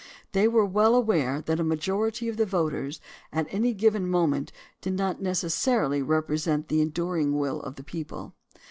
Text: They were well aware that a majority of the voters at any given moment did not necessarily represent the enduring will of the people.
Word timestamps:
They 0.31 0.47
were 0.47 0.65
well 0.65 0.95
aware 0.95 1.41
that 1.43 1.59
a 1.59 1.63
majority 1.63 2.27
of 2.27 2.35
the 2.37 2.45
voters 2.47 2.99
at 3.31 3.45
any 3.51 3.71
given 3.71 4.09
moment 4.09 4.51
did 4.81 4.93
not 4.93 5.21
necessarily 5.21 6.01
represent 6.01 6.69
the 6.69 6.81
enduring 6.81 7.37
will 7.37 7.61
of 7.61 7.75
the 7.75 7.83
people. 7.83 8.33